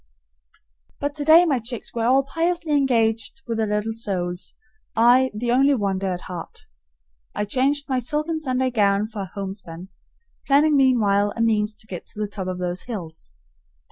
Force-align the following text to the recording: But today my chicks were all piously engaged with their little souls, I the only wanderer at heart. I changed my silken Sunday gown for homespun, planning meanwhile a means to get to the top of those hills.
But 0.99 1.13
today 1.13 1.45
my 1.45 1.59
chicks 1.59 1.93
were 1.93 2.05
all 2.07 2.23
piously 2.23 2.71
engaged 2.71 3.41
with 3.45 3.59
their 3.59 3.67
little 3.67 3.93
souls, 3.93 4.53
I 4.95 5.29
the 5.31 5.51
only 5.51 5.75
wanderer 5.75 6.13
at 6.15 6.21
heart. 6.21 6.65
I 7.35 7.45
changed 7.45 7.85
my 7.87 7.99
silken 7.99 8.39
Sunday 8.39 8.71
gown 8.71 9.07
for 9.09 9.25
homespun, 9.25 9.89
planning 10.47 10.75
meanwhile 10.75 11.33
a 11.35 11.41
means 11.41 11.75
to 11.75 11.85
get 11.85 12.07
to 12.07 12.19
the 12.19 12.25
top 12.27 12.47
of 12.47 12.57
those 12.57 12.81
hills. 12.89 13.29